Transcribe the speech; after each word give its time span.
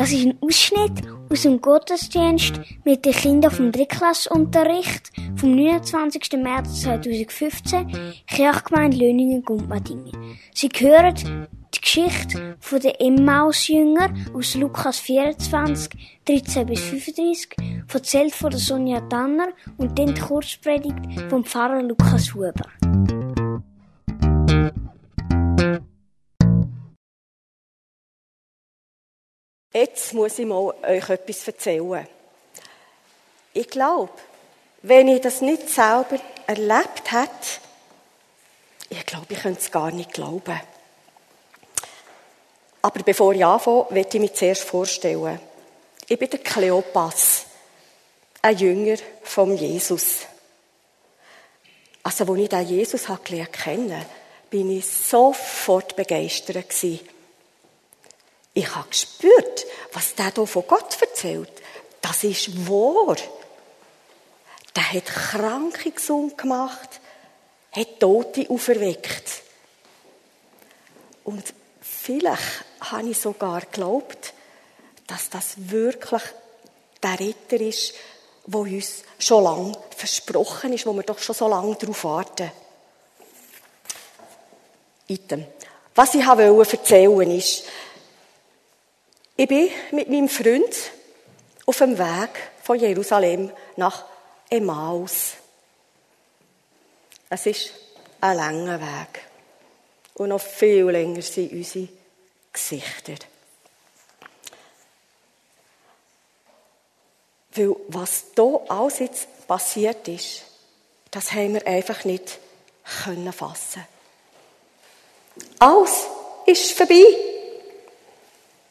Das 0.00 0.12
ist 0.12 0.24
ein 0.24 0.38
Ausschnitt 0.40 1.02
aus 1.28 1.42
dem 1.42 1.60
Gottesdienst 1.60 2.58
mit 2.86 3.04
den 3.04 3.12
Kindern 3.12 3.50
vom 3.50 3.70
Drittklassunterricht 3.70 5.12
vom 5.36 5.54
29. 5.54 6.42
März 6.42 6.80
2015, 6.80 8.14
Kirchgemeinde 8.26 8.96
Löningen-Gumpmadingen. 8.96 10.38
Sie 10.54 10.70
hören 10.74 11.14
die 11.74 11.80
Geschichte 11.82 12.56
den 12.82 12.94
Emmaus-Jünger 12.98 14.08
aus 14.32 14.54
Lukas 14.54 15.00
24, 15.00 15.90
13 16.24 16.66
bis 16.66 16.80
35, 16.80 17.56
erzählt 17.92 18.34
von 18.34 18.48
der 18.48 18.58
Sonja 18.58 19.00
Tanner 19.02 19.48
und 19.76 19.98
dann 19.98 20.14
die 20.14 20.20
Kurzpredigt 20.22 20.96
vom 21.28 21.44
Pfarrer 21.44 21.82
Lukas 21.82 22.32
Huber. 22.32 23.19
Jetzt 29.72 30.14
muss 30.14 30.38
ich 30.38 30.46
mal 30.46 30.74
euch 30.82 31.08
etwas 31.08 31.46
erzählen. 31.46 32.06
Ich 33.52 33.68
glaube, 33.68 34.12
wenn 34.82 35.08
ich 35.08 35.20
das 35.20 35.40
nicht 35.40 35.68
selber 35.68 36.18
erlebt 36.46 37.12
hätte, 37.12 37.60
ich 38.88 39.06
glaube, 39.06 39.26
ich 39.28 39.40
könnte 39.40 39.60
es 39.60 39.70
gar 39.70 39.92
nicht 39.92 40.12
glauben. 40.12 40.60
Aber 42.82 43.02
bevor 43.02 43.32
ich 43.32 43.44
anfange, 43.44 43.86
möchte 43.90 44.16
ich 44.16 44.20
mich 44.22 44.34
zuerst 44.34 44.64
vorstellen. 44.64 45.38
Ich 46.08 46.18
bin 46.18 46.30
der 46.30 46.40
Kleopas, 46.40 47.44
ein 48.42 48.56
Jünger 48.56 48.96
von 49.22 49.56
Jesus. 49.56 50.26
Also, 52.02 52.24
als 52.24 52.40
ich 52.40 52.48
den 52.48 52.66
Jesus 52.66 53.06
gelernt 53.22 53.52
kennen, 53.52 54.04
bin 54.48 54.76
ich 54.76 54.86
sofort 54.86 55.94
begeistert 55.94 56.68
gewesen. 56.68 57.00
Ich 58.52 58.74
habe 58.74 58.88
gespürt, 58.88 59.66
was 59.92 60.14
der 60.14 60.32
hier 60.34 60.46
von 60.46 60.66
Gott 60.66 61.00
erzählt. 61.00 61.52
Das 62.00 62.24
ist 62.24 62.68
wahr. 62.68 63.16
Der 64.74 64.92
hat 64.92 65.06
Kranke 65.06 65.90
gesund 65.90 66.36
gemacht, 66.36 67.00
hat 67.72 68.00
Tote 68.00 68.48
auferweckt. 68.48 69.42
Und 71.24 71.42
vielleicht 71.80 72.64
habe 72.80 73.08
ich 73.08 73.18
sogar 73.18 73.60
geglaubt, 73.60 74.32
dass 75.06 75.28
das 75.28 75.54
wirklich 75.56 76.22
der 77.02 77.18
Ritter 77.18 77.60
ist, 77.60 77.94
der 78.46 78.60
uns 78.60 79.02
schon 79.18 79.44
lange 79.44 79.76
versprochen 79.96 80.72
ist, 80.72 80.86
wo 80.86 80.92
wir 80.92 81.02
doch 81.02 81.18
schon 81.18 81.34
so 81.34 81.48
lange 81.48 81.74
darauf 81.76 82.04
warten. 82.04 82.50
Item. 85.08 85.44
Was 85.94 86.14
ich 86.14 86.24
erzählen 86.24 87.10
wollte, 87.10 87.32
ist, 87.32 87.64
ich 89.40 89.48
bin 89.48 89.70
mit 89.92 90.10
meinem 90.10 90.28
Freund 90.28 90.76
auf 91.64 91.78
dem 91.78 91.96
Weg 91.96 92.28
von 92.62 92.78
Jerusalem 92.78 93.50
nach 93.76 94.04
Emmaus. 94.50 95.32
Es 97.30 97.46
ist 97.46 97.72
ein 98.20 98.36
langer 98.36 98.78
Weg. 98.78 99.22
Und 100.12 100.28
noch 100.28 100.42
viel 100.42 100.84
länger 100.90 101.22
sind 101.22 101.52
unsere 101.52 101.88
Gesichter. 102.52 103.14
Weil 107.54 107.76
was 107.88 108.24
hier 108.34 108.60
alles 108.68 108.98
jetzt 108.98 109.48
passiert 109.48 110.06
ist, 110.06 110.42
das 111.10 111.32
haben 111.32 111.54
wir 111.54 111.66
einfach 111.66 112.04
nicht 112.04 112.38
können 113.04 113.32
fassen. 113.32 113.86
Alles 115.58 116.08
ist 116.44 116.72
vorbei. 116.72 117.29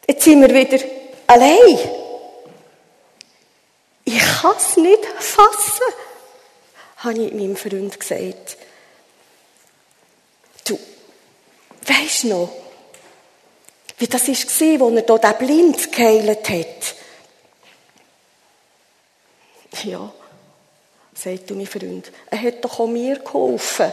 Jetzt 0.10 0.24
sind 0.24 0.42
wir 0.42 0.50
wieder 0.50 0.84
allein. 1.28 1.78
Ich 4.06 4.18
kann 4.18 4.56
es 4.58 4.76
nicht 4.76 5.06
fassen, 5.06 5.94
habe 6.98 7.26
ich 7.26 7.32
meinem 7.32 7.56
Freund 7.56 8.00
gesagt. 8.00 8.58
Du, 10.66 10.80
weisst 11.86 12.24
noch, 12.24 12.50
wie 14.00 14.08
das 14.08 14.28
war, 14.28 14.32
als 14.32 14.62
er 14.62 14.80
hier 14.80 15.16
den 15.16 15.38
Blind 15.38 15.92
geheilt 15.92 16.50
hat. 16.50 16.96
Ja, 19.84 20.12
sagt 21.14 21.52
mein 21.52 21.68
Freund, 21.68 22.12
er 22.32 22.42
hat 22.42 22.66
doch 22.66 22.80
auch 22.80 22.88
mir 22.88 23.20
geholfen. 23.20 23.92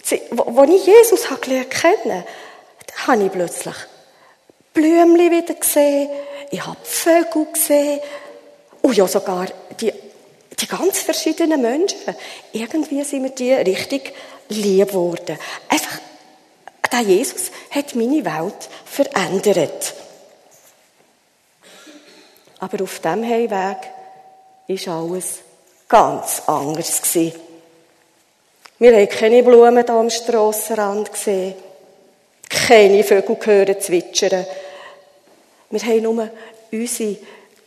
Als 0.00 0.12
ich 0.12 0.86
Jesus 0.86 1.28
gelernt 1.38 1.70
kennen, 1.70 2.24
da 2.86 3.06
habe 3.08 3.24
ich 3.24 3.30
plötzlich 3.30 3.76
Blümchen 4.72 5.30
wieder 5.30 5.54
gesehen, 5.54 6.08
ich 6.50 6.64
habe 6.64 6.78
Vögel 6.82 7.46
gesehen 7.52 8.00
und 8.82 8.96
ja 8.96 9.06
sogar 9.06 9.46
die, 9.80 9.92
die 10.58 10.66
ganz 10.66 11.00
verschiedenen 11.00 11.60
Menschen. 11.60 12.14
Irgendwie 12.52 13.02
sind 13.02 13.22
mir 13.22 13.30
die 13.30 13.52
richtig 13.52 14.12
lieb 14.48 14.88
geworden. 14.88 15.38
Einfach, 15.68 15.98
der 16.90 17.00
Jesus 17.00 17.50
hat 17.70 17.94
meine 17.94 18.24
Welt 18.24 18.68
verändert. 18.84 19.94
Aber 22.58 22.82
auf 22.84 22.98
dem 23.00 23.24
Heimweg 23.24 23.78
ist 24.66 24.88
alles 24.88 25.38
ganz 25.88 26.42
anders. 26.46 27.02
Wir 28.78 28.96
haben 28.96 29.08
keine 29.08 29.42
Blumen 29.42 29.84
hier 29.84 29.94
am 29.94 30.10
Strassenrand 30.10 31.12
gesehen 31.12 31.54
keine 32.50 33.02
Vögel 33.04 33.36
hören 33.44 33.80
zwitschern. 33.80 34.46
Wir 35.70 35.80
haben 35.80 36.02
nur 36.02 36.30
unsere 36.72 37.16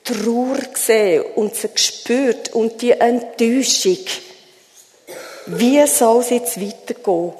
Trauer 0.04 0.58
gesehen 0.58 1.24
und 1.36 1.56
sie 1.56 1.70
gespürt 1.70 2.54
und 2.54 2.82
die 2.82 2.92
Enttäuschung. 2.92 3.98
Wie 5.46 5.86
soll 5.88 6.22
es 6.22 6.30
jetzt 6.30 6.62
weitergehen? 6.62 7.34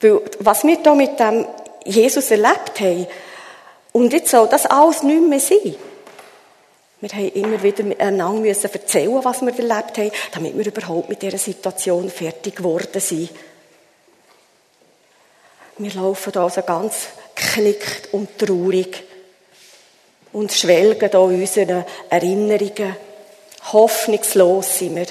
Weil, 0.00 0.20
was 0.40 0.64
wir 0.64 0.78
hier 0.80 0.94
mit 0.94 1.18
dem 1.18 1.46
Jesus 1.84 2.30
erlebt 2.30 2.80
haben, 2.80 3.06
und 3.92 4.12
jetzt 4.12 4.30
soll 4.30 4.48
das 4.48 4.66
alles 4.66 5.04
nicht 5.04 5.22
mehr 5.22 5.38
sein. 5.38 5.76
Wir 7.00 7.10
haben 7.10 7.32
immer 7.32 7.62
wieder 7.62 7.84
einander 8.00 8.40
müssen 8.40 8.72
erzählen, 8.72 9.22
was 9.22 9.40
wir 9.40 9.56
erlebt 9.56 9.98
haben, 9.98 10.10
damit 10.32 10.58
wir 10.58 10.66
überhaupt 10.66 11.08
mit 11.08 11.22
dieser 11.22 11.38
Situation 11.38 12.10
fertig 12.10 12.56
geworden 12.56 13.00
sind. 13.00 13.30
Wir 15.78 15.92
laufen 15.94 16.32
da 16.32 16.42
also 16.42 16.62
ganz 16.62 17.08
knickt 17.54 18.12
und 18.12 18.38
traurig 18.38 19.04
und 20.32 20.52
schwelgen 20.52 21.10
da 21.10 21.18
unseren 21.18 21.84
Erinnerungen. 22.10 22.96
Hoffnungslos 23.72 24.78
sind 24.78 24.96
wir. 24.96 25.06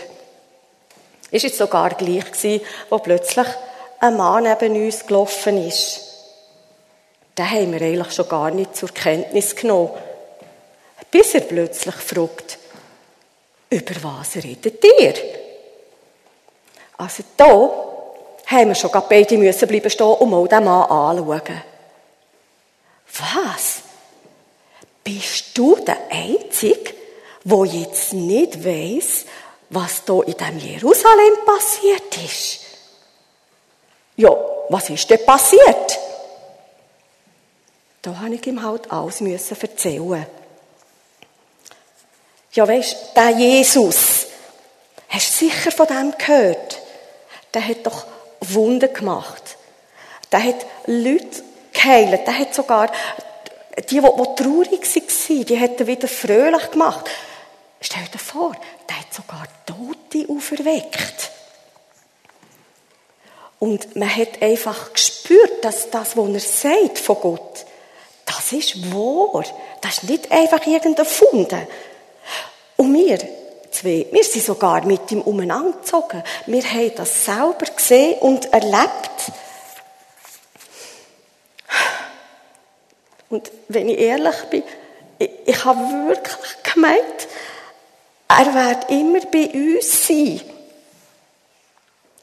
Ist 1.31 1.43
jetzt 1.43 1.57
sogar 1.57 1.91
gleich 1.95 2.31
gewesen, 2.31 2.63
wo 2.89 2.99
plötzlich 2.99 3.47
ein 3.99 4.17
Mann 4.17 4.43
neben 4.43 4.85
uns 4.85 5.05
gelaufen 5.05 5.65
ist. 5.65 6.01
Den 7.37 7.49
haben 7.49 7.73
wir 7.73 7.81
eigentlich 7.81 8.11
schon 8.11 8.27
gar 8.27 8.51
nicht 8.51 8.75
zur 8.75 8.89
Kenntnis 8.89 9.55
genommen. 9.55 9.91
Bis 11.09 11.33
er 11.33 11.41
plötzlich 11.41 11.95
fragt, 11.95 12.59
über 13.69 13.95
was 14.03 14.35
redet 14.35 14.83
ihr? 14.83 15.13
Also 16.97 17.23
da 17.35 17.71
haben 18.45 18.67
wir 18.67 18.75
schon 18.75 18.91
beide 19.09 19.37
müssen 19.37 19.67
bleiben 19.67 19.89
stehen 19.89 20.05
und 20.05 20.29
mal 20.29 20.47
den 20.47 20.63
Mann 20.63 20.89
anschauen. 20.89 21.72
Was? 23.17 23.81
Bist 25.03 25.57
du 25.57 25.75
der 25.75 25.97
Einzige, 26.09 26.93
der 27.43 27.65
jetzt 27.65 28.13
nicht 28.13 28.63
weiss, 28.63 29.25
was 29.69 30.05
da 30.05 30.21
in 30.21 30.37
dem 30.37 30.59
Jerusalem 30.59 31.45
passiert 31.45 32.17
ist? 32.23 32.59
Ja, 34.15 34.35
was 34.69 34.89
ist 34.89 35.09
denn 35.09 35.25
passiert? 35.25 35.99
Da 38.01 38.19
habe 38.19 38.35
ich 38.35 38.45
ihm 38.47 38.61
halt 38.61 38.91
alles 38.91 39.21
müssen 39.21 39.59
erzählen. 39.59 40.25
Ja, 42.51 42.67
weisst, 42.67 42.95
der 43.15 43.29
Jesus, 43.31 44.27
hast 45.09 45.41
du 45.41 45.45
sicher 45.45 45.71
von 45.71 45.87
dem 45.87 46.13
gehört? 46.17 46.79
Der 47.53 47.67
hat 47.67 47.85
doch 47.85 48.05
Wunden 48.41 48.93
gemacht. 48.93 49.57
Der 50.31 50.43
hat 50.43 50.65
Leute 50.85 51.43
geheilt. 51.83 52.25
Der 52.25 52.39
hat 52.39 52.53
sogar 52.53 52.91
die, 53.77 53.83
die, 53.85 53.99
die 53.99 54.43
traurig 54.43 54.95
waren, 54.95 55.45
die 55.45 55.59
hat 55.59 55.79
er 55.79 55.87
wieder 55.87 56.07
fröhlich 56.07 56.71
gemacht. 56.71 57.09
Stell 57.81 58.05
dir 58.13 58.19
vor, 58.19 58.55
der 58.87 58.99
hat 58.99 59.13
sogar 59.13 59.45
Tote 59.65 60.31
auferweckt. 60.31 61.31
Und 63.59 63.95
man 63.95 64.13
hat 64.13 64.41
einfach 64.41 64.93
gespürt, 64.93 65.63
dass 65.63 65.89
das, 65.89 66.17
was 66.17 66.29
er 66.29 66.39
sagt 66.39 66.99
von 66.99 67.17
Gott, 67.21 67.65
das 68.25 68.51
ist 68.51 68.93
wahr. 68.93 69.43
Das 69.81 69.99
ist 69.99 70.09
nicht 70.09 70.31
einfach 70.31 70.65
irgendein 70.65 71.05
Fund. 71.05 71.53
Und 72.77 72.93
wir, 72.93 73.19
zwei. 73.71 74.05
Wir 74.11 74.23
sind 74.23 74.45
sogar 74.45 74.85
mit 74.85 75.11
ihm 75.11 75.21
umeinander 75.21 75.77
gezogen. 75.77 76.23
Wir 76.45 76.63
haben 76.63 76.95
das 76.95 77.25
selber 77.25 77.65
gesehen 77.75 78.19
und 78.19 78.51
erlebt. 78.51 79.12
Und 83.33 83.51
wenn 83.67 83.89
ich 83.89 83.97
ehrlich 83.97 84.43
bin, 84.51 84.61
ich, 85.17 85.31
ich 85.43 85.65
habe 85.65 85.79
wirklich 86.07 86.63
gemeint, 86.71 87.27
er 88.27 88.53
wird 88.53 88.91
immer 88.91 89.21
bei 89.25 89.49
uns 89.51 90.07
sein. 90.07 90.39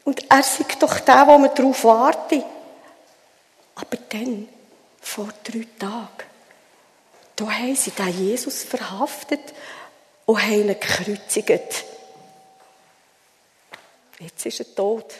Und 0.05 0.31
er 0.31 0.43
sagt 0.45 0.81
doch 0.81 1.01
der, 1.01 1.27
wo 1.27 1.37
man 1.37 1.53
darauf 1.53 1.83
wartet. 1.83 2.45
Aber 3.75 3.97
dann, 4.09 4.49
vor 5.01 5.31
drei 5.43 5.67
Tagen, 5.81 6.29
da 7.35 7.51
haben 7.51 7.75
sie 7.75 7.91
den 7.91 8.29
Jesus 8.29 8.62
verhaftet 8.62 9.53
und 10.27 10.41
haben 10.41 10.53
ihn 10.53 10.69
gekreuzigt. 10.69 11.85
Jetzt 14.21 14.47
ist 14.47 14.61
er 14.61 14.75
tot. 14.77 15.12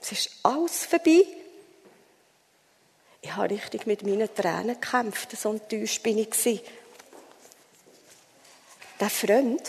Es 0.00 0.12
ist 0.12 0.30
alles 0.42 0.86
vorbei. 0.86 1.26
Ich 3.22 3.34
habe 3.36 3.50
richtig 3.50 3.86
mit 3.86 4.02
meinen 4.02 4.34
Tränen 4.34 4.80
gekämpft, 4.80 5.30
so 5.40 5.50
enttäuscht 5.50 6.02
bin 6.02 6.18
ich. 6.18 6.62
Der 9.00 9.10
Freund 9.10 9.62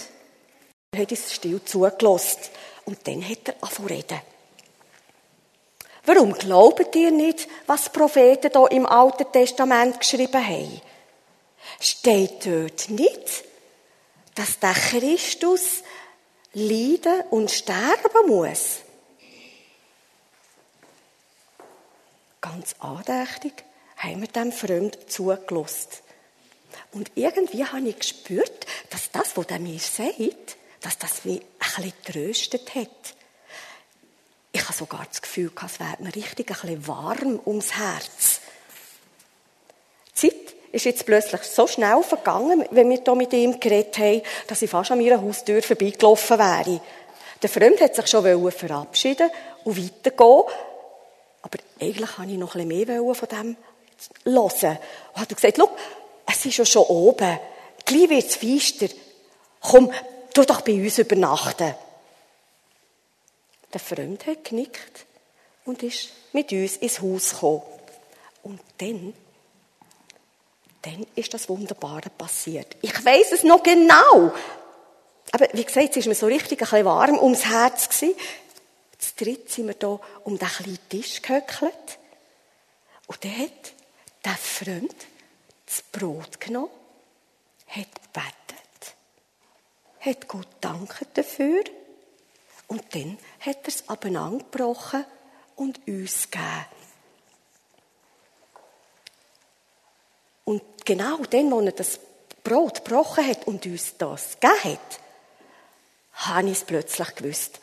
hat 0.96 1.12
uns 1.12 1.34
still 1.34 1.64
zugelassen 1.64 2.40
und 2.86 3.08
dann 3.08 3.28
hat 3.28 3.48
er 3.48 3.56
angefangen 3.62 3.88
reden. 3.88 4.22
Warum 6.06 6.34
glaubt 6.34 6.96
ihr 6.96 7.12
nicht, 7.12 7.48
was 7.66 7.86
die 7.86 7.98
Propheten 7.98 8.52
hier 8.52 8.72
im 8.72 8.86
Alten 8.86 9.32
Testament 9.32 10.00
geschrieben 10.00 10.46
haben? 10.46 10.82
Steht 11.80 12.46
dort 12.46 12.90
nicht, 12.90 13.44
dass 14.36 14.60
der 14.60 14.74
Christus 14.74 15.84
leiden 16.54 17.22
und 17.30 17.52
sterben 17.52 18.28
muss? 18.28 18.82
Ganz 22.44 22.75
andächtig 22.80 23.63
haben 23.95 24.19
wir 24.19 24.28
dem 24.28 24.51
Freund 24.51 24.98
zugelost. 25.10 26.04
Und 26.92 27.10
irgendwie 27.16 27.63
habe 27.63 27.88
ich 27.88 27.98
gespürt, 27.98 28.68
dass 28.90 29.10
das, 29.12 29.38
was 29.38 29.45
er 29.45 29.60
mir 29.60 29.80
sagt, 29.80 30.57
dass 30.81 30.98
das 30.98 31.24
mich 31.24 31.42
ein 31.42 31.84
bisschen 31.84 31.94
tröstet 32.04 32.75
hat. 32.75 32.90
Ich 34.51 34.62
habe 34.62 34.74
sogar 34.74 35.06
das 35.07 35.22
Gefühl, 35.22 35.51
es 35.66 35.80
wäre 35.80 35.95
mir 36.00 36.13
richtig 36.13 36.50
ein 36.50 36.60
bisschen 36.60 36.88
warm 36.88 37.40
ums 37.45 37.78
Herz. 37.78 38.42
Die 40.10 40.13
Zeit 40.13 40.56
ist 40.74 40.84
jetzt 40.84 41.06
plötzlich 41.06 41.44
so 41.44 41.66
schnell 41.66 42.04
vergangen, 42.04 42.66
wenn 42.72 42.90
wir 42.90 43.01
hier 43.01 43.16
mit 43.16 43.31
ihm 43.31 43.57
geredet 43.57 43.98
haben, 44.00 44.22
dass 44.48 44.62
ich 44.62 44.69
fast 44.69 44.92
an 44.92 45.00
meiner 45.00 45.22
Haustür 45.22 45.63
vorbeigelaufen 45.63 46.38
wäre. 46.38 46.81
Der 47.42 47.50
Freund 47.50 47.80
hat 47.80 47.95
sich 47.95 48.07
schon 48.07 48.51
verabschieden 48.51 49.30
und 49.63 49.78
weitergehen. 49.78 50.44
Aber 51.44 51.60
eigentlich 51.80 52.18
wollte 52.18 52.31
ich 52.31 52.38
noch 52.38 52.56
ein 52.56 52.68
bisschen 52.68 52.88
mehr 52.88 53.16
von 53.16 53.30
dem 53.30 53.57
hören. 54.25 54.78
Und 55.13 55.22
hat 55.22 55.30
gesagt, 55.30 55.57
schau, 55.57 55.69
es 56.25 56.45
ist 56.45 56.57
ja 56.57 56.66
schon 56.66 56.84
oben. 56.84 57.40
Gleich 57.86 58.10
wird 58.10 58.25
es 58.25 58.36
feister. 58.36 58.88
Komm, 59.62 59.92
tu 60.34 60.44
doch 60.44 60.62
bei 60.62 60.74
uns 60.74 60.98
übernachten. 60.98 61.75
Der 63.72 63.80
Freund 63.80 64.25
hat 64.25 64.44
genickt 64.44 65.06
und 65.66 65.84
ist 65.84 66.10
mit 66.31 66.51
uns 66.51 66.78
ins 66.78 67.01
Haus 67.01 67.31
gekommen. 67.31 67.62
Und 68.44 68.60
dann, 68.78 69.13
dann 70.81 71.07
ist 71.16 71.34
das 71.34 71.50
Wunderbare 71.50 72.10
passiert. 72.10 72.75
Ich 72.81 72.94
weiß 72.94 73.31
es 73.31 73.44
noch 73.44 73.63
genau. 73.63 74.31
Aber 75.31 75.48
wie 75.54 75.63
gesagt, 75.63 75.92
es 75.92 75.98
ist 75.98 76.07
mir 76.07 76.16
so 76.16 76.28
richtig 76.28 76.62
ein 76.62 76.69
bisschen 76.69 76.86
warm 76.86 77.18
ums 77.18 77.45
Herz 77.45 77.90
gewesen. 77.90 78.16
Zu 79.04 79.26
dritt 79.26 79.50
sind 79.50 79.68
wir 79.68 79.76
hier 79.78 80.00
um 80.24 80.38
den 80.40 80.48
kleinen 80.48 80.90
Tisch 80.90 81.22
gehöckelt. 81.22 82.00
Und 83.08 83.24
dann 83.26 83.38
hat 83.38 83.74
der 84.24 84.38
Freund 84.38 84.96
das 85.66 85.82
Brot 85.82 86.40
genommen, 86.40 86.72
hat 87.68 87.90
gebetet, 87.96 88.96
hat 90.00 90.28
Gott 90.30 90.48
danken 90.62 91.08
dafür 91.16 91.64
und 92.68 92.96
dann 92.96 93.18
hat 93.42 93.58
er 93.64 93.68
es 93.68 93.90
abeinandergebrochen 93.90 95.06
und 95.58 95.86
uns 95.86 96.32
gegeben. 96.32 96.66
Und 100.46 100.86
genau 100.86 101.18
dann, 101.30 101.52
als 101.52 101.66
er 101.66 101.72
das 101.74 102.00
Brot 102.42 102.86
gebrochen 102.86 103.28
hat 103.28 103.48
und 103.48 103.66
uns 103.66 103.98
das 103.98 104.40
gegeben 104.40 104.64
hat, 104.64 105.00
habe 106.14 106.48
ich 106.48 106.58
es 106.58 106.64
plötzlich 106.64 107.16
gewusst. 107.16 107.60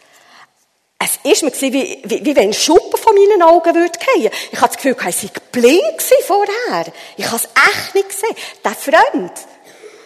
Es 1.02 1.18
ist 1.24 1.42
mir 1.42 1.72
wie, 1.72 2.02
wie, 2.04 2.24
wie 2.26 2.36
wenn 2.36 2.52
Schuppen 2.52 3.00
von 3.00 3.14
meinen 3.14 3.42
Augen 3.42 3.74
würde 3.74 3.98
fallen. 3.98 4.30
Ich 4.52 4.60
hatte 4.60 4.74
das 4.74 4.82
Gefühl, 4.82 4.96
ich 5.08 5.16
sei 5.16 5.28
blind 5.50 6.02
vorher. 6.26 6.92
Ich 7.16 7.24
habe 7.24 7.36
es 7.36 7.44
echt 7.44 7.94
nicht 7.94 8.08
gesehen. 8.10 8.36
Der 8.62 8.72
Freund, 8.72 9.32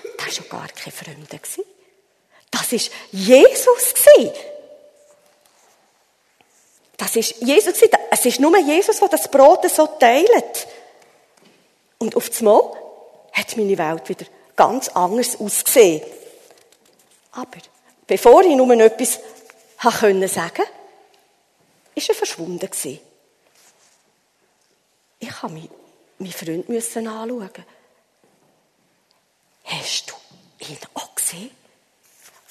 der 0.04 0.24
war 0.24 0.32
schon 0.32 0.48
gar 0.48 0.68
kein 0.68 0.92
Fremder. 0.92 1.40
Das 2.52 2.72
war 2.72 2.78
Jesus. 3.10 3.94
Das 6.96 7.16
ist 7.16 7.40
Jesus. 7.40 7.74
Es 8.10 8.26
ist 8.26 8.38
nur 8.38 8.56
Jesus, 8.56 9.00
der 9.00 9.08
das 9.08 9.28
Brot 9.28 9.68
so 9.68 9.88
teilt. 9.98 10.68
Und 11.98 12.14
auf 12.14 12.30
einmal 12.38 12.70
hat 13.32 13.56
meine 13.56 13.76
Welt 13.76 14.08
wieder 14.08 14.26
ganz 14.54 14.90
anders 14.90 15.40
ausgesehen. 15.40 16.02
Aber 17.32 17.58
bevor 18.06 18.44
ich 18.44 18.54
nur 18.54 18.72
etwas 18.74 19.18
sagen 19.82 19.96
konnte, 20.22 20.62
ist 21.94 22.08
er 22.08 22.14
verschwunden 22.14 22.68
Ich 25.18 25.42
habe 25.42 25.54
meinen 26.18 26.32
Freund 26.32 26.68
anschauen. 26.68 27.50
Hast 29.64 30.10
du 30.10 30.14
ihn 30.66 30.78
auch 30.94 31.14
gesehen? 31.14 31.50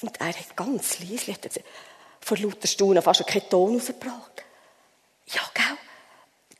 Und 0.01 0.19
er 0.19 0.27
hat 0.27 0.55
ganz 0.55 0.99
leise, 0.99 1.35
vor 2.19 2.37
lauter 2.37 2.67
Stunden 2.67 3.01
fast 3.01 3.25
keinen 3.27 3.49
Ton 3.49 3.75
rausgebracht. 3.75 4.43
Ja, 5.27 5.41
gell? 5.53 5.77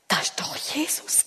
Das 0.08 0.32
war 0.38 0.46
doch 0.46 0.56
Jesus. 0.56 1.24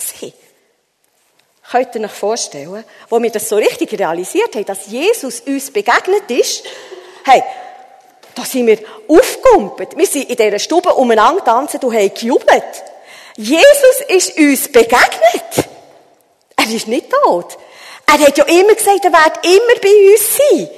Könnt 1.69 1.95
ihr 1.95 2.01
euch 2.01 2.11
vorstellen, 2.11 2.85
wo 3.09 3.21
wir 3.21 3.29
das 3.29 3.49
so 3.49 3.57
richtig 3.57 3.91
realisiert 3.99 4.55
haben, 4.55 4.65
dass 4.65 4.87
Jesus 4.87 5.41
uns 5.41 5.69
begegnet 5.69 6.29
ist? 6.31 6.63
Hey, 7.25 7.43
sind 8.47 8.67
wir 8.67 8.79
aufgegumpelt. 9.07 9.97
Wir 9.97 10.07
sind 10.07 10.29
in 10.29 10.35
dieser 10.35 10.59
Stube 10.59 10.93
umeinander 10.93 11.43
tanzen 11.43 11.79
und 11.81 11.93
haben 11.93 12.13
gejubelt. 12.13 12.83
Jesus 13.35 14.01
ist 14.07 14.37
uns 14.37 14.71
begegnet. 14.71 15.67
Er 16.55 16.73
ist 16.73 16.87
nicht 16.87 17.11
tot. 17.11 17.57
Er 18.07 18.19
hat 18.19 18.37
ja 18.37 18.45
immer 18.45 18.73
gesagt, 18.73 19.05
er 19.05 19.11
wird 19.11 19.45
immer 19.45 19.81
bei 19.81 20.11
uns 20.11 20.37
sein. 20.37 20.69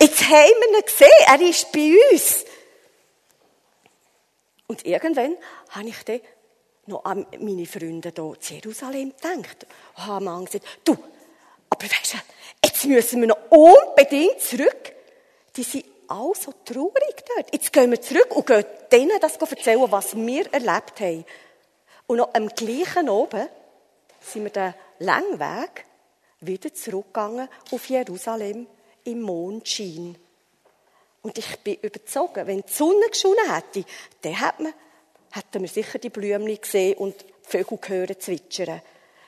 Jetzt 0.00 0.22
haben 0.22 0.50
wir 0.60 0.78
ihn 0.78 0.84
gesehen. 0.84 1.08
Er 1.26 1.40
ist 1.40 1.72
bei 1.72 1.94
uns. 2.12 2.44
Und 4.66 4.84
irgendwann 4.84 5.36
habe 5.70 5.88
ich 5.88 6.02
dann 6.04 6.20
noch 6.86 7.04
an 7.04 7.26
meine 7.38 7.66
Freunde 7.66 8.12
hier 8.14 8.24
in 8.24 8.56
Jerusalem 8.56 9.12
gedacht. 9.12 9.66
Und 9.96 10.06
habe 10.06 10.24
mir 10.24 10.44
gesagt, 10.44 10.66
du, 10.84 10.96
aber 11.70 11.84
weißt 11.84 12.14
du, 12.14 12.18
jetzt 12.64 12.84
müssen 12.84 13.20
wir 13.20 13.28
noch 13.28 13.50
unbedingt 13.50 14.40
zurück. 14.40 14.92
Die 15.56 15.62
sind 15.62 15.84
alle 16.08 16.34
so 16.34 16.52
traurig 16.64 17.24
dort. 17.34 17.52
Jetzt 17.52 17.72
gehen 17.72 17.90
wir 17.90 18.00
zurück 18.00 18.34
und 18.34 18.46
gehen 18.46 18.64
denen 18.92 19.20
das 19.20 19.36
erzählen, 19.36 19.90
was 19.90 20.16
wir 20.16 20.52
erlebt 20.52 21.00
haben. 21.00 21.24
Und 22.06 22.18
noch 22.18 22.34
am 22.34 22.48
gleichen 22.48 23.08
oben 23.08 23.48
sind 24.20 24.44
wir 24.44 24.50
den 24.50 24.74
langen 25.00 25.38
Weg 25.38 25.84
wieder 26.40 26.72
zurückgegangen 26.72 27.48
auf 27.70 27.88
Jerusalem 27.88 28.66
im 29.04 29.22
Mondschein. 29.22 30.16
Und 31.22 31.38
ich 31.38 31.58
bin 31.60 31.76
überzogen, 31.82 32.46
wenn 32.46 32.62
die 32.62 32.72
Sonne 32.72 33.08
geschonen 33.10 33.52
hätte, 33.52 33.84
dann 34.22 34.32
hätte 34.34 34.62
man, 34.62 34.74
hätten 35.32 35.62
wir 35.62 35.68
sicher 35.68 35.98
die 35.98 36.10
Blümchen 36.10 36.60
gesehen 36.60 36.98
und 36.98 37.20
die 37.20 37.32
Vögel 37.42 37.78
hören 37.88 38.20
zwitschern. 38.20 38.80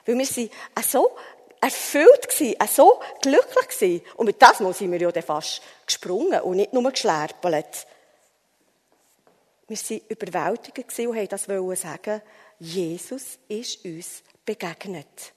Weil 0.07 0.19
wir 0.19 0.27
sind 0.27 0.53
so 0.83 1.11
erfüllt 1.61 2.29
gewesen, 2.29 2.57
so 2.69 3.01
glücklich 3.23 3.69
gewesen. 3.69 4.03
Und 4.17 4.27
mit 4.27 4.41
das 4.41 4.61
Mal 4.61 4.73
sind 4.73 4.93
wir 4.93 5.01
ja 5.01 5.23
fast 5.23 5.63
gesprungen 5.87 6.41
und 6.41 6.57
nicht 6.57 6.73
nur 6.73 6.91
geschlärpelt. 6.91 7.87
Wir 9.67 9.77
waren 9.77 10.01
überwältigt 10.09 10.99
und 10.99 11.09
wollten 11.09 11.29
das 11.29 11.81
sagen, 11.81 12.23
Jesus 12.59 13.39
ist 13.49 13.85
uns 13.85 14.23
begegnet. 14.45 15.35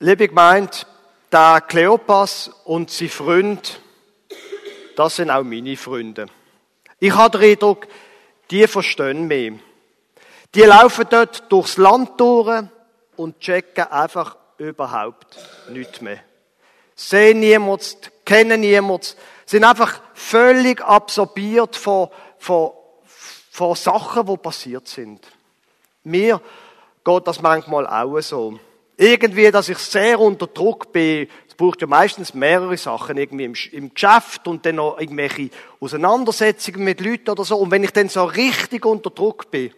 Liebe 0.00 0.28
Gemeinde, 0.28 0.76
der 1.32 1.62
Kleopas 1.66 2.50
und 2.64 2.90
sein 2.90 3.08
Freund, 3.08 3.80
das 4.96 5.16
sind 5.16 5.30
auch 5.30 5.42
meine 5.42 5.76
Freunde. 5.76 6.26
Ich 7.00 7.14
habe 7.14 7.38
den 7.38 7.50
Eindruck, 7.50 7.88
die 8.50 8.66
verstehen 8.66 9.26
mich. 9.26 9.54
Die 10.54 10.62
laufen 10.62 11.06
dort 11.10 11.50
durchs 11.50 11.78
Land 11.78 12.20
durch 12.20 12.64
und 13.16 13.40
checken 13.40 13.84
einfach 13.90 14.36
überhaupt 14.56 15.36
nichts 15.70 16.00
mehr. 16.00 16.20
Sehen 16.94 17.40
niemanden, 17.40 17.84
kennen 18.24 18.60
niemanden, 18.60 19.06
sind 19.46 19.64
einfach 19.64 20.00
völlig 20.14 20.80
absorbiert 20.80 21.74
von, 21.74 22.08
von, 22.38 22.70
vor 23.50 23.74
Sachen, 23.74 24.26
die 24.26 24.36
passiert 24.36 24.86
sind. 24.86 25.26
Mir 26.04 26.40
geht 27.04 27.26
das 27.26 27.42
manchmal 27.42 27.88
auch 27.88 28.20
so. 28.20 28.60
Irgendwie, 28.96 29.50
dass 29.50 29.68
ich 29.68 29.78
sehr 29.78 30.20
unter 30.20 30.46
Druck 30.46 30.92
bin. 30.92 31.28
Es 31.48 31.54
braucht 31.56 31.80
ja 31.80 31.88
meistens 31.88 32.32
mehrere 32.32 32.76
Sachen, 32.76 33.16
irgendwie 33.16 33.44
im, 33.44 33.54
im 33.72 33.92
Geschäft 33.92 34.46
und 34.46 34.64
dann 34.64 34.76
noch 34.76 35.00
irgendwelche 35.00 35.50
Auseinandersetzungen 35.80 36.84
mit 36.84 37.00
Leuten 37.00 37.30
oder 37.30 37.44
so. 37.44 37.56
Und 37.56 37.72
wenn 37.72 37.82
ich 37.82 37.90
dann 37.90 38.08
so 38.08 38.24
richtig 38.24 38.86
unter 38.86 39.10
Druck 39.10 39.50
bin, 39.50 39.72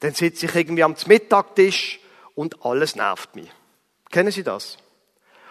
dann 0.00 0.14
sitze 0.14 0.46
ich 0.46 0.54
irgendwie 0.54 0.82
am 0.82 0.94
Mittagtisch 1.06 2.00
und 2.34 2.64
alles 2.64 2.96
nervt 2.96 3.34
mich. 3.34 3.50
Kennen 4.10 4.30
Sie 4.30 4.42
das? 4.42 4.76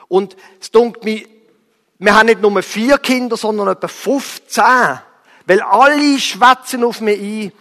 Und 0.08 0.36
es 0.60 0.72
dunkelt 0.72 1.04
mich, 1.04 1.28
wir 1.98 2.16
haben 2.16 2.28
nicht 2.28 2.42
nur 2.42 2.62
vier 2.62 2.98
Kinder, 2.98 3.38
sondern 3.38 3.70
etwa 3.70 3.88
15. 3.88 4.64
Weil 5.48 5.62
alle 5.62 6.20
schwätzen 6.20 6.84
auf 6.84 7.02
mich 7.02 7.20
ein 7.20 7.52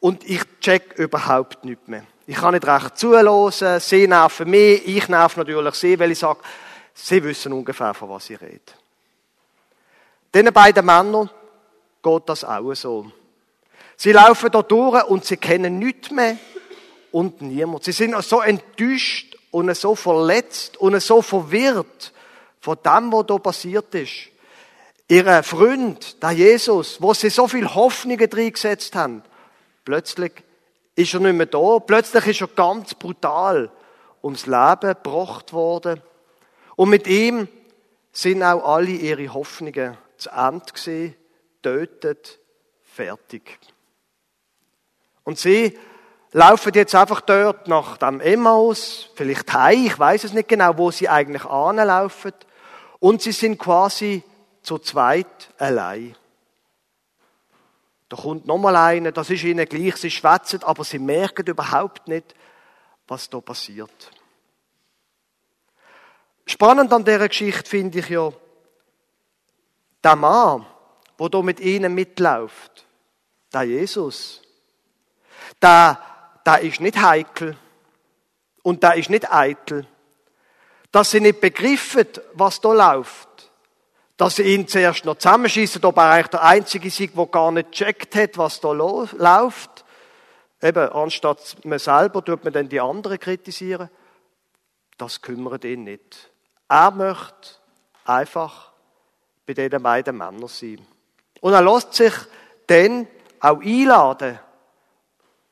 und 0.00 0.28
ich 0.28 0.42
check 0.60 0.94
überhaupt 0.98 1.64
nichts 1.64 1.86
mehr. 1.88 2.04
Ich 2.26 2.36
kann 2.36 2.54
nicht 2.54 2.66
recht 2.66 2.98
zuhören, 2.98 3.80
sie 3.80 4.06
nerven 4.06 4.50
mich, 4.50 4.86
ich 4.86 5.08
nerv 5.08 5.36
natürlich 5.36 5.74
sie, 5.74 5.98
weil 5.98 6.12
ich 6.12 6.18
sage, 6.18 6.40
sie 6.94 7.22
wissen 7.24 7.52
ungefähr, 7.52 7.94
von 7.94 8.10
was 8.10 8.28
ich 8.30 8.40
rede. 8.40 8.60
Diesen 10.34 10.52
beiden 10.52 10.84
Männern 10.84 11.30
geht 12.02 12.28
das 12.28 12.44
auch 12.44 12.74
so. 12.74 13.10
Sie 14.00 14.12
laufen 14.12 14.48
da 14.52 14.62
durch 14.62 15.04
und 15.06 15.24
sie 15.24 15.36
kennen 15.36 15.80
nichts 15.80 16.12
mehr 16.12 16.36
und 17.10 17.42
niemand. 17.42 17.82
Sie 17.82 17.90
sind 17.90 18.14
so 18.22 18.40
enttäuscht 18.40 19.36
und 19.50 19.76
so 19.76 19.96
verletzt 19.96 20.76
und 20.76 21.02
so 21.02 21.20
verwirrt 21.20 22.12
von 22.60 22.78
dem, 22.84 23.12
was 23.12 23.26
da 23.26 23.38
passiert 23.38 23.92
ist. 23.96 24.28
Ihr 25.08 25.42
Freund, 25.42 26.22
der 26.22 26.30
Jesus, 26.30 27.02
wo 27.02 27.12
sie 27.12 27.28
so 27.28 27.48
viel 27.48 27.74
Hoffnungen 27.74 28.30
drin 28.30 28.52
gesetzt 28.52 28.94
haben, 28.94 29.24
plötzlich 29.84 30.32
ist 30.94 31.14
er 31.14 31.20
nicht 31.20 31.34
mehr 31.34 31.46
da. 31.46 31.80
Plötzlich 31.80 32.26
ist 32.28 32.40
er 32.40 32.48
ganz 32.48 32.94
brutal 32.94 33.68
ums 34.22 34.46
Leben 34.46 34.94
gebracht 34.94 35.52
worden. 35.52 36.00
Und 36.76 36.90
mit 36.90 37.08
ihm 37.08 37.48
sind 38.12 38.44
auch 38.44 38.64
alle 38.64 38.90
ihre 38.90 39.34
Hoffnungen 39.34 39.98
zu 40.18 40.30
Ende 40.30 40.72
gesehen, 40.72 41.16
tötet, 41.62 42.38
fertig. 42.84 43.58
Und 45.28 45.38
sie 45.38 45.78
laufen 46.32 46.72
jetzt 46.72 46.94
einfach 46.94 47.20
dort 47.20 47.68
nach 47.68 47.98
dem 47.98 48.18
Emmaus, 48.18 49.10
vielleicht 49.14 49.52
heim, 49.52 49.84
ich 49.84 49.98
weiß 49.98 50.24
es 50.24 50.32
nicht 50.32 50.48
genau, 50.48 50.78
wo 50.78 50.90
sie 50.90 51.06
eigentlich 51.06 51.44
anlaufen. 51.44 52.32
Und 52.98 53.20
sie 53.20 53.32
sind 53.32 53.58
quasi 53.58 54.22
zu 54.62 54.78
zweit 54.78 55.50
allein. 55.58 56.16
Da 58.08 58.16
kommt 58.16 58.46
nochmal 58.46 58.74
einer, 58.76 59.12
das 59.12 59.28
ist 59.28 59.44
ihnen 59.44 59.68
gleich, 59.68 59.96
sie 59.96 60.10
schwätzen, 60.10 60.62
aber 60.62 60.82
sie 60.82 60.98
merken 60.98 61.44
überhaupt 61.44 62.08
nicht, 62.08 62.34
was 63.06 63.28
da 63.28 63.42
passiert. 63.42 64.10
Spannend 66.46 66.90
an 66.90 67.04
dieser 67.04 67.28
Geschichte 67.28 67.68
finde 67.68 67.98
ich 67.98 68.08
ja, 68.08 68.32
der 70.02 70.16
Mann, 70.16 70.64
der 71.20 71.28
da 71.28 71.42
mit 71.42 71.60
ihnen 71.60 71.94
mitläuft, 71.94 72.86
der 73.52 73.64
Jesus, 73.64 74.40
der, 75.62 75.98
der 76.44 76.60
ist 76.60 76.80
nicht 76.80 77.00
heikel 77.00 77.56
und 78.62 78.82
der 78.82 78.94
ist 78.94 79.10
nicht 79.10 79.32
eitel. 79.32 79.86
Dass 80.90 81.10
sie 81.10 81.20
nicht 81.20 81.40
begriffen, 81.40 82.06
was 82.34 82.60
da 82.60 82.72
läuft. 82.72 83.28
Dass 84.16 84.36
sie 84.36 84.42
ihn 84.42 84.66
zuerst 84.66 85.04
noch 85.04 85.16
zusammenschießen, 85.16 85.84
ob 85.84 85.96
er 85.96 86.10
eigentlich 86.10 86.28
der 86.28 86.42
Einzige 86.42 86.88
ist, 86.88 86.98
der 86.98 87.26
gar 87.26 87.52
nicht 87.52 87.72
checkt 87.72 88.14
hat, 88.14 88.36
was 88.38 88.60
da 88.60 88.72
läuft. 88.72 89.84
Eben, 90.60 90.88
anstatt 90.90 91.56
man 91.64 91.78
selber 91.78 92.24
tut 92.24 92.42
man 92.42 92.52
dann 92.52 92.68
die 92.68 92.80
anderen 92.80 93.18
kritisieren. 93.18 93.90
Das 94.96 95.22
kümmert 95.22 95.64
ihn 95.64 95.84
nicht. 95.84 96.30
Er 96.68 96.90
möchte 96.90 97.58
einfach 98.04 98.72
bei 99.46 99.54
diesen 99.54 99.82
beiden 99.82 100.16
Männern 100.16 100.48
sein. 100.48 100.84
Und 101.40 101.52
er 101.52 101.62
lässt 101.62 101.94
sich 101.94 102.12
dann 102.66 103.06
auch 103.40 103.60
einladen 103.60 104.38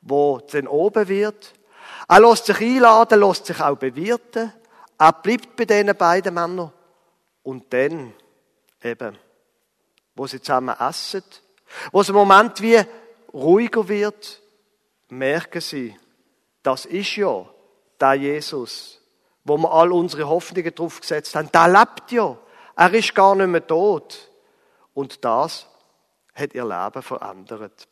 wo 0.01 0.39
dann 0.51 0.67
oben 0.67 1.07
wird. 1.07 1.53
Er 2.07 2.19
lässt 2.19 2.45
sich 2.45 2.59
einladen, 2.61 3.19
lässt 3.19 3.45
sich 3.45 3.59
auch 3.59 3.77
bewirten. 3.77 4.53
Er 4.97 5.13
bleibt 5.13 5.55
bei 5.55 5.65
diesen 5.65 5.95
beiden 5.95 6.33
Männern. 6.33 6.71
Und 7.43 7.71
dann, 7.73 8.13
eben, 8.83 9.17
wo 10.15 10.27
sie 10.27 10.41
zusammen 10.41 10.75
essen, 10.79 11.23
wo 11.91 12.01
es 12.01 12.09
im 12.09 12.15
Moment 12.15 12.61
wie 12.61 12.81
ruhiger 13.33 13.87
wird, 13.87 14.41
merken 15.09 15.61
sie, 15.61 15.97
das 16.63 16.85
ist 16.85 17.15
ja 17.15 17.45
der 17.99 18.13
Jesus, 18.15 19.01
wo 19.43 19.57
wir 19.57 19.71
all 19.71 19.91
unsere 19.91 20.27
Hoffnungen 20.27 20.73
drauf 20.73 20.99
gesetzt 20.99 21.35
haben. 21.35 21.51
Der 21.51 21.67
lebt 21.67 22.11
ja. 22.11 22.37
Er 22.75 22.93
ist 22.93 23.15
gar 23.15 23.35
nicht 23.35 23.47
mehr 23.47 23.65
tot. 23.65 24.29
Und 24.93 25.23
das 25.23 25.67
hat 26.35 26.53
ihr 26.53 26.65
Leben 26.65 27.01
verändert. 27.01 27.87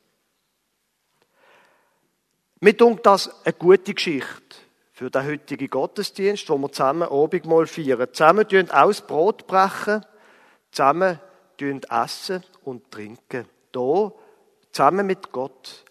Mir 2.61 2.73
dunkt 2.73 3.05
das 3.05 3.29
eine 3.43 3.53
gute 3.53 3.93
Geschichte 3.93 4.55
für 4.93 5.09
den 5.09 5.25
heutigen 5.25 5.69
Gottesdienst, 5.69 6.49
wo 6.49 6.57
wir 6.57 6.71
zusammen 6.71 7.09
Abendmahl 7.09 7.67
feiern. 7.67 8.07
Zusammen 8.13 8.47
tun 8.47 8.71
aus 8.71 9.01
Brot 9.01 9.45
brechen, 9.45 10.05
zusammen 10.71 11.19
tun 11.57 11.81
essen 11.89 12.43
und 12.63 12.89
trinken. 12.91 13.45
Da, 13.73 14.11
zusammen 14.71 15.05
mit 15.05 15.33
Gott. 15.33 15.83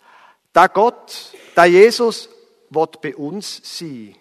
Der 0.54 0.68
Gott, 0.70 1.32
der 1.54 1.66
Jesus, 1.66 2.30
wird 2.70 3.00
bei 3.02 3.14
uns 3.14 3.60
sein. 3.62 4.16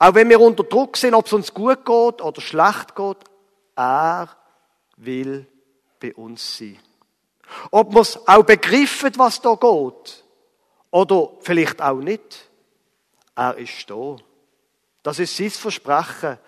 Auch 0.00 0.14
wenn 0.14 0.28
wir 0.30 0.40
unter 0.40 0.64
Druck 0.64 0.96
sind, 0.96 1.14
ob 1.14 1.26
es 1.26 1.32
uns 1.32 1.54
gut 1.54 1.84
geht 1.84 2.22
oder 2.22 2.40
schlecht 2.40 2.96
geht, 2.96 3.18
er 3.76 4.28
will 4.96 5.46
bei 6.00 6.12
uns 6.14 6.58
sein. 6.58 6.78
Ob 7.70 7.94
wir 7.94 8.00
es 8.00 8.18
auch 8.26 8.42
begriffen, 8.42 9.12
was 9.16 9.40
da 9.40 9.54
geht, 9.54 10.24
oder 10.90 11.30
vielleicht 11.40 11.80
auch 11.80 12.00
nicht. 12.00 12.48
Er 13.34 13.56
ist 13.56 13.88
da. 13.88 14.16
Das 15.02 15.18
ist 15.18 15.36
sein 15.36 15.50
Versprechen. 15.50 16.38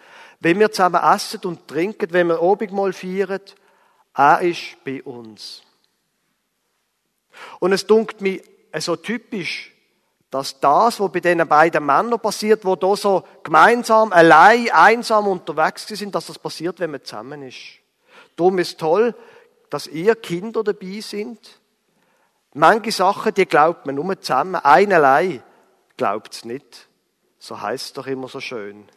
Wenn 0.40 0.58
wir 0.58 0.72
zusammen 0.72 1.02
essen 1.02 1.40
und 1.44 1.68
trinken, 1.68 2.12
wenn 2.12 2.26
wir 2.26 2.42
Abendmahl 2.42 2.92
feiern, 2.92 3.40
er 4.14 4.40
ist 4.40 4.76
bei 4.84 5.02
uns. 5.02 5.62
Und 7.60 7.72
es 7.72 7.86
dunkt 7.86 8.20
mir 8.20 8.42
so 8.78 8.96
typisch, 8.96 9.72
dass 10.30 10.58
das, 10.60 10.98
was 10.98 11.12
bei 11.12 11.20
diesen 11.20 11.46
beiden 11.46 11.84
Männern 11.84 12.18
passiert, 12.18 12.64
wo 12.64 12.74
da 12.74 12.96
so 12.96 13.22
gemeinsam, 13.42 14.12
allein, 14.12 14.70
einsam 14.70 15.28
unterwegs 15.28 15.86
sind, 15.86 16.14
dass 16.14 16.26
das 16.26 16.38
passiert, 16.38 16.80
wenn 16.80 16.90
man 16.90 17.04
zusammen 17.04 17.42
ist. 17.42 17.58
Darum 18.36 18.58
ist 18.58 18.80
toll, 18.80 19.14
dass 19.68 19.86
ihr 19.86 20.16
Kinder 20.16 20.64
dabei 20.64 21.00
sind, 21.00 21.60
Manche 22.54 22.92
Sachen, 22.92 23.32
die 23.32 23.46
glaubt 23.46 23.86
man 23.86 23.94
nur 23.94 24.20
zusammen. 24.20 24.56
Einerlei 24.56 25.42
glaubt 25.96 26.34
es 26.34 26.44
nicht. 26.44 26.88
So 27.38 27.60
heißt 27.60 27.86
es 27.86 27.92
doch 27.94 28.06
immer 28.06 28.28
so 28.28 28.40
schön. 28.40 28.88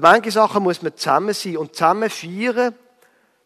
Manche 0.00 0.30
Sachen 0.30 0.62
muss 0.62 0.82
man 0.82 0.96
zusammen 0.96 1.34
sein 1.34 1.56
und 1.56 1.74
zusammen 1.74 2.08
feiern. 2.08 2.74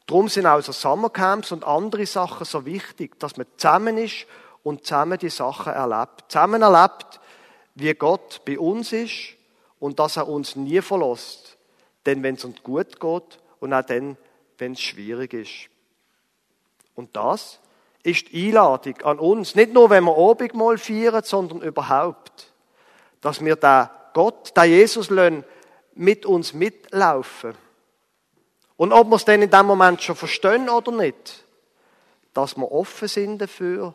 Darum 0.06 0.28
sind 0.28 0.46
auch 0.46 0.60
so 0.60 0.72
Summercamps 0.72 1.52
und 1.52 1.64
andere 1.64 2.04
Sachen 2.04 2.44
so 2.44 2.66
wichtig, 2.66 3.18
dass 3.18 3.36
man 3.38 3.46
zusammen 3.56 3.96
ist 3.96 4.26
und 4.62 4.84
zusammen 4.84 5.18
die 5.18 5.30
Sachen 5.30 5.72
erlebt. 5.72 6.24
Zusammen 6.28 6.60
erlebt, 6.60 7.20
wie 7.74 7.94
Gott 7.94 8.42
bei 8.44 8.58
uns 8.58 8.92
ist 8.92 9.36
und 9.80 9.98
dass 9.98 10.18
er 10.18 10.28
uns 10.28 10.56
nie 10.56 10.82
verlässt. 10.82 11.56
Denn 12.04 12.22
wenn 12.22 12.34
es 12.34 12.44
uns 12.44 12.62
gut 12.62 13.00
geht 13.00 13.38
und 13.60 13.72
auch 13.72 13.82
dann, 13.82 14.18
wenn 14.58 14.72
es 14.72 14.82
schwierig 14.82 15.32
ist. 15.32 15.70
Und 16.94 17.16
das 17.16 17.58
ist 18.04 18.30
die 18.30 18.48
Einladung 18.48 19.00
an 19.02 19.18
uns, 19.18 19.54
nicht 19.54 19.72
nur 19.72 19.90
wenn 19.90 20.04
wir 20.04 20.16
Abendmahl 20.16 20.78
feiern, 20.78 21.24
sondern 21.24 21.62
überhaupt, 21.62 22.52
dass 23.20 23.42
wir 23.42 23.56
da 23.56 24.10
Gott, 24.12 24.52
da 24.54 24.64
Jesus 24.64 25.10
lassen, 25.10 25.42
mit 25.94 26.26
uns 26.26 26.52
mitlaufen. 26.52 27.54
Und 28.76 28.92
ob 28.92 29.08
wir 29.08 29.16
es 29.16 29.24
dann 29.24 29.42
in 29.42 29.50
dem 29.50 29.66
Moment 29.66 30.02
schon 30.02 30.16
verstehen 30.16 30.68
oder 30.68 30.92
nicht, 30.92 31.44
dass 32.34 32.56
wir 32.56 32.70
offen 32.70 33.08
sind 33.08 33.38
dafür 33.38 33.94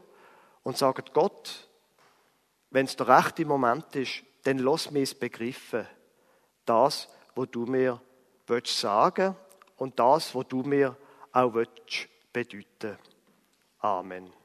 und 0.63 0.77
sagen, 0.77 1.03
Gott, 1.13 1.67
wenn 2.71 2.85
es 2.85 2.95
der 2.95 3.07
rechte 3.07 3.45
Moment 3.45 3.95
ist, 3.95 4.23
dann 4.43 4.57
lass 4.57 4.89
mich 4.89 5.03
es 5.03 5.15
begriffen. 5.15 5.85
Das, 6.65 7.09
was 7.35 7.47
du 7.51 7.65
mir 7.65 8.01
sagen 8.65 9.35
willst 9.35 9.77
und 9.77 9.99
das, 9.99 10.33
was 10.33 10.47
du 10.47 10.63
mir 10.63 10.95
auch 11.31 11.51
bedeuten 11.51 12.07
willst. 12.33 13.18
Amen. 13.83 14.38